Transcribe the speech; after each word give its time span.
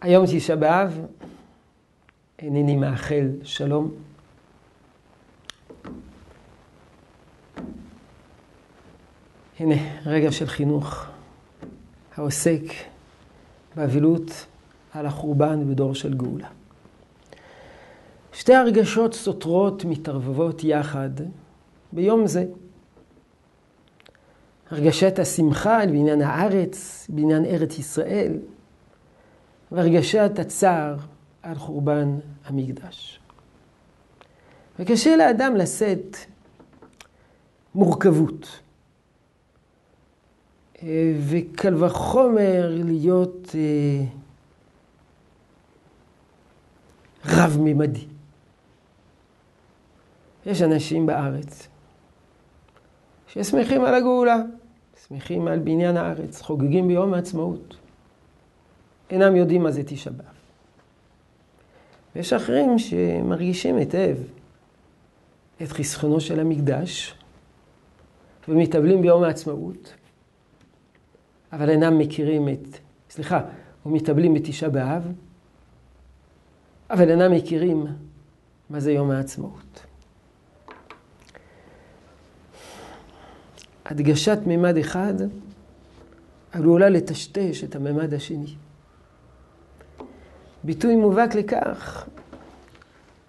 היום 0.00 0.24
תשעה 0.26 0.56
באב, 0.56 1.00
אינני 2.38 2.76
מאחל 2.76 3.28
שלום. 3.42 3.90
הנה, 9.58 9.74
רגע 10.06 10.32
של 10.32 10.46
חינוך 10.46 11.06
העוסק 12.16 12.62
באבלות 13.76 14.46
על 14.92 15.06
החורבן 15.06 15.68
בדור 15.70 15.94
של 15.94 16.14
גאולה. 16.14 16.48
שתי 18.32 18.54
הרגשות 18.54 19.14
סותרות 19.14 19.84
מתערבבות 19.84 20.64
יחד 20.64 21.10
ביום 21.92 22.26
זה. 22.26 22.44
הרגשת 24.70 25.18
השמחה 25.18 25.78
בעניין 25.86 26.22
הארץ, 26.22 27.06
בעניין 27.08 27.44
ארץ 27.44 27.78
ישראל, 27.78 28.38
והרגשת 29.72 30.30
הצער 30.38 30.96
על 31.42 31.54
חורבן 31.54 32.18
המקדש. 32.44 33.20
וקשה 34.78 35.16
לאדם 35.16 35.56
לשאת 35.56 36.16
מורכבות. 37.74 38.60
וקל 41.28 41.84
וחומר 41.84 42.70
להיות 42.84 43.54
אה, 43.54 44.04
רב-ממדי. 47.24 48.06
יש 50.46 50.62
אנשים 50.62 51.06
בארץ 51.06 51.68
ששמחים 53.26 53.84
על 53.84 53.94
הגאולה, 53.94 54.36
שמחים 55.08 55.48
על 55.48 55.58
בניין 55.58 55.96
הארץ, 55.96 56.42
חוגגים 56.42 56.88
ביום 56.88 57.14
העצמאות. 57.14 57.76
אינם 59.10 59.36
יודעים 59.36 59.62
מה 59.62 59.70
זה 59.70 59.82
תשעה 59.86 60.12
באב. 60.12 60.26
ויש 62.16 62.32
אחרים 62.32 62.78
שמרגישים 62.78 63.76
היטב 63.76 64.16
את 65.62 65.68
חסכונו 65.68 66.20
של 66.20 66.40
המקדש 66.40 67.14
ומתאבלים 68.48 69.02
ביום 69.02 69.22
העצמאות, 69.22 69.94
אבל 71.52 71.70
אינם 71.70 71.98
מכירים 71.98 72.48
את, 72.48 72.78
סליחה, 73.10 73.40
ומתאבלים 73.86 74.34
בתשעה 74.34 74.70
באב, 74.70 75.12
אבל 76.90 77.10
אינם 77.10 77.32
מכירים 77.32 77.86
מה 78.70 78.80
זה 78.80 78.92
יום 78.92 79.10
העצמאות. 79.10 79.86
הדגשת 83.84 84.38
מימד 84.46 84.76
אחד 84.76 85.14
עלולה 86.52 86.88
לטשטש 86.88 87.64
את 87.64 87.76
הממד 87.76 88.14
השני. 88.14 88.54
ביטוי 90.64 90.96
מובהק 90.96 91.34
לכך 91.34 92.08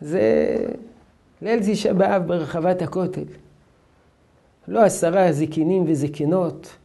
זה 0.00 0.56
ליל 1.42 1.60
תשעה 1.66 1.94
באב 1.94 2.26
ברחבת 2.26 2.82
הכותל. 2.82 3.24
לא 4.68 4.84
עשרה 4.84 5.32
זקנים 5.32 5.84
וזקנות 5.86 6.76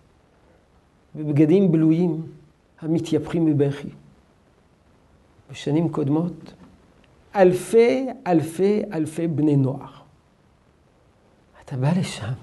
בבגדים 1.16 1.72
בלויים 1.72 2.22
המתייפחים 2.81 3.45
בבכי. 3.45 3.88
בשנים 5.52 5.89
קודמות, 5.89 6.53
אלפי 7.36 8.08
אלפי 8.28 8.81
אלפי 8.94 9.28
בני 9.28 9.56
נוער. 9.56 9.92
אתה 11.66 11.78
בא 11.78 11.92
לשם, 12.00 12.34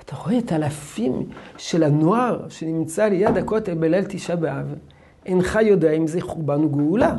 אתה 0.00 0.16
רואה 0.16 0.38
את 0.38 0.52
אלפים 0.52 1.28
של 1.56 1.82
הנוער 1.82 2.48
שנמצא 2.48 3.04
ליד 3.04 3.36
הכותל 3.36 3.74
בליל 3.74 4.04
תשעה 4.04 4.36
באב, 4.36 4.74
אינך 5.26 5.58
יודע 5.62 5.92
אם 5.92 6.06
זה 6.06 6.20
חורבן 6.20 6.64
וגאולה. 6.64 7.16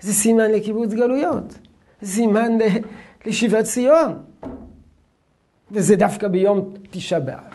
זה 0.00 0.12
סימן 0.12 0.50
לקיבוץ 0.50 0.90
גלויות, 0.90 1.58
סימן 2.04 2.58
לשיבת 3.26 3.64
ציון. 3.64 4.22
וזה 5.70 5.96
דווקא 5.96 6.28
ביום 6.28 6.74
תשעה 6.90 7.20
באב. 7.20 7.54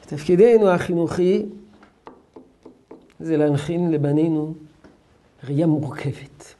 תפקידנו 0.00 0.68
החינוכי 0.68 1.46
זה 3.20 3.36
להנחין 3.36 3.90
לבנינו 3.90 4.54
ראייה 5.44 5.66
מורכבת. 5.66 6.54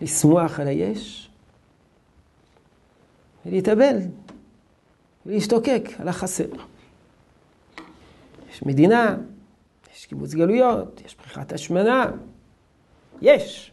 לשמוח 0.00 0.60
על 0.60 0.66
היש 0.66 1.30
ולהתאבל 3.46 3.96
ולהשתוקק 5.26 5.88
על 5.98 6.08
החסר. 6.08 6.48
יש 8.50 8.62
מדינה, 8.62 9.16
יש 9.94 10.06
קיבוץ 10.06 10.34
גלויות, 10.34 11.00
יש 11.06 11.14
פריחת 11.14 11.52
השמנה, 11.52 12.10
יש. 13.22 13.72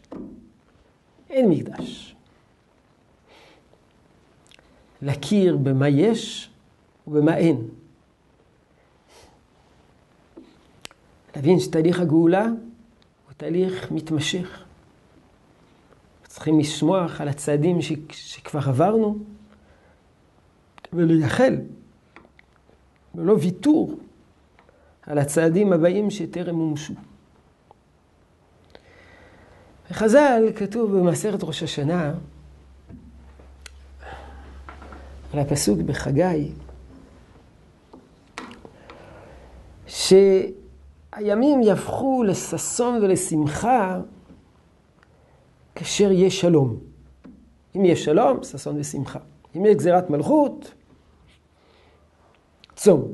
אין 1.30 1.50
מקדש. 1.50 2.16
להכיר 5.02 5.56
במה 5.56 5.88
יש 5.88 6.50
ובמה 7.06 7.36
אין. 7.36 7.68
להבין 11.36 11.60
שתהליך 11.60 12.00
הגאולה 12.00 12.44
הוא 12.44 13.32
תהליך 13.36 13.92
מתמשך. 13.92 14.64
צריכים 16.26 16.58
לשמוח 16.58 17.20
על 17.20 17.28
הצעדים 17.28 17.82
ש... 17.82 17.92
שכבר 18.10 18.60
עברנו 18.68 19.18
ולייחל, 20.92 21.56
ולא 23.14 23.36
ויתור, 23.40 23.98
על 25.02 25.18
הצעדים 25.18 25.72
הבאים 25.72 26.10
שטרם 26.10 26.54
מומשו. 26.54 26.94
בחז"ל 29.90 30.42
כתוב 30.56 30.98
במסכת 30.98 31.44
ראש 31.44 31.62
השנה, 31.62 32.14
על 35.32 35.38
הפסוק 35.38 35.78
בחגי, 35.78 36.52
שהימים 39.86 41.62
יהפכו 41.62 42.22
לששון 42.22 43.02
ולשמחה 43.02 44.00
כאשר 45.74 46.12
יש 46.12 46.40
שלום. 46.40 46.76
אם 47.76 47.84
יש 47.84 48.04
שלום, 48.04 48.44
ששון 48.44 48.80
ושמחה. 48.80 49.18
אם 49.56 49.66
יש 49.66 49.74
גזירת 49.76 50.10
מלכות, 50.10 50.74
צום. 52.80 53.12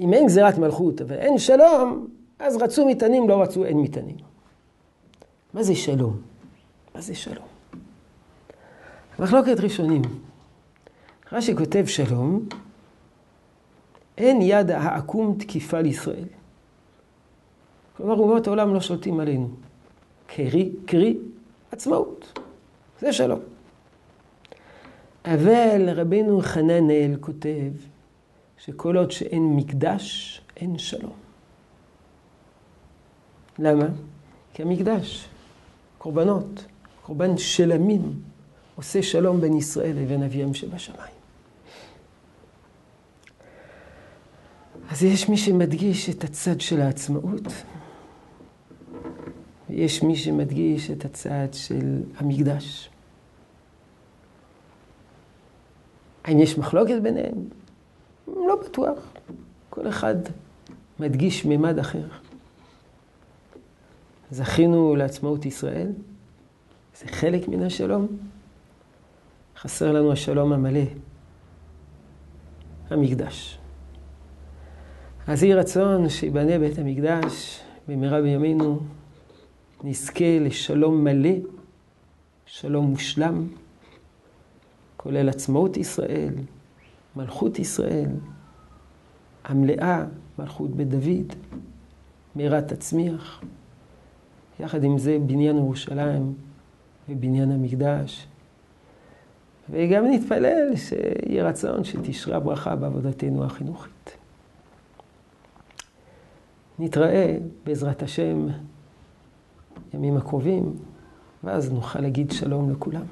אם 0.00 0.12
אין 0.12 0.26
גזירת 0.26 0.58
מלכות 0.58 1.00
ואין 1.06 1.38
שלום, 1.38 2.08
אז 2.38 2.56
רצו 2.56 2.86
מטענים, 2.86 3.28
לא 3.28 3.42
רצו 3.42 3.64
אין 3.64 3.82
מטענים. 3.82 4.16
מה 5.54 5.62
זה 5.62 5.74
שלום? 5.74 6.20
מה 6.94 7.00
זה 7.00 7.14
שלום? 7.14 7.46
מחלוקת 9.18 9.60
ראשונים. 9.60 10.02
רש"י 11.32 11.56
כותב 11.56 11.86
שלום, 11.86 12.46
אין 14.18 14.42
יד 14.42 14.70
העקום 14.70 15.36
תקיפה 15.38 15.80
לישראל. 15.80 16.28
כלומר, 17.96 18.14
אומות 18.14 18.46
העולם 18.46 18.74
לא 18.74 18.80
שולטים 18.80 19.20
עלינו. 19.20 19.48
קרי, 20.26 20.72
קרי, 20.86 21.16
עצמאות. 21.72 22.38
זה 23.00 23.12
שלום. 23.12 23.40
אבל 25.24 25.88
רבנו 26.00 26.40
חננאל 26.40 27.16
כותב 27.20 27.97
שכל 28.58 28.96
עוד 28.96 29.10
שאין 29.10 29.56
מקדש, 29.56 30.40
אין 30.56 30.78
שלום. 30.78 31.16
למה? 33.58 33.86
כי 34.54 34.62
המקדש, 34.62 35.28
קורבנות, 35.98 36.64
קורבן 37.02 37.38
של 37.38 37.72
עמים, 37.72 38.22
עושה 38.76 39.02
שלום 39.02 39.40
בין 39.40 39.54
ישראל 39.54 39.96
לבין 39.96 40.22
אביהם 40.22 40.54
שבשמיים. 40.54 41.18
אז 44.90 45.02
יש 45.02 45.28
מי 45.28 45.36
שמדגיש 45.36 46.10
את 46.10 46.24
הצד 46.24 46.60
של 46.60 46.80
העצמאות, 46.80 47.42
ויש 49.70 50.02
מי 50.02 50.16
שמדגיש 50.16 50.90
את 50.90 51.04
הצד 51.04 51.48
של 51.52 52.02
המקדש. 52.16 52.90
האם 56.24 56.38
יש 56.38 56.58
מחלוקת 56.58 57.02
ביניהם? 57.02 57.48
לא 58.36 58.56
בטוח. 58.64 58.98
כל 59.70 59.88
אחד 59.88 60.14
מדגיש 61.00 61.44
מימד 61.44 61.78
אחר. 61.78 62.04
זכינו 64.30 64.96
לעצמאות 64.96 65.46
ישראל, 65.46 65.92
זה 66.98 67.06
חלק 67.08 67.48
מן 67.48 67.62
השלום. 67.62 68.06
חסר 69.56 69.92
לנו 69.92 70.12
השלום 70.12 70.52
המלא, 70.52 70.80
המקדש. 72.90 73.58
אז 75.26 75.42
יהי 75.42 75.54
רצון 75.54 76.08
שיבנה 76.08 76.58
בית 76.58 76.78
המקדש 76.78 77.60
במהרה 77.88 78.22
בימינו, 78.22 78.80
נזכה 79.84 80.38
לשלום 80.40 81.04
מלא, 81.04 81.30
שלום 82.46 82.84
מושלם, 82.86 83.48
כולל 84.96 85.28
עצמאות 85.28 85.76
ישראל, 85.76 86.34
מלכות 87.18 87.58
ישראל 87.58 88.10
המלאה, 89.44 90.04
מלכות 90.38 90.70
בית 90.70 90.88
דוד, 90.88 91.32
מהרה 92.34 92.62
תצמיח. 92.62 93.42
יחד 94.60 94.84
עם 94.84 94.98
זה 94.98 95.18
בניין 95.26 95.56
ירושלים 95.56 96.34
ובניין 97.08 97.52
המקדש. 97.52 98.26
וגם 99.70 100.04
נתפלל 100.06 100.76
שיהיה 100.76 101.48
רצון 101.48 101.84
שתשרה 101.84 102.40
ברכה 102.40 102.76
בעבודתנו 102.76 103.44
החינוכית. 103.44 104.16
נתראה 106.78 107.36
בעזרת 107.64 108.02
השם 108.02 108.46
ימים 109.94 110.16
הקרובים, 110.16 110.76
ואז 111.44 111.72
נוכל 111.72 112.00
להגיד 112.00 112.30
שלום 112.30 112.70
לכולם. 112.70 113.04